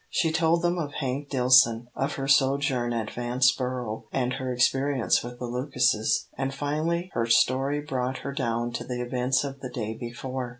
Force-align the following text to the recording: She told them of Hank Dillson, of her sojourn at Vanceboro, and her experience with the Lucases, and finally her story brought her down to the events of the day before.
She 0.09 0.31
told 0.31 0.63
them 0.63 0.79
of 0.79 0.93
Hank 0.93 1.29
Dillson, 1.29 1.85
of 1.95 2.13
her 2.15 2.27
sojourn 2.27 2.91
at 2.91 3.11
Vanceboro, 3.11 4.05
and 4.11 4.33
her 4.33 4.51
experience 4.51 5.21
with 5.23 5.37
the 5.37 5.45
Lucases, 5.45 6.27
and 6.35 6.51
finally 6.51 7.11
her 7.13 7.27
story 7.27 7.81
brought 7.81 8.17
her 8.25 8.33
down 8.33 8.71
to 8.71 8.83
the 8.83 8.99
events 8.99 9.43
of 9.43 9.59
the 9.59 9.69
day 9.69 9.93
before. 9.95 10.49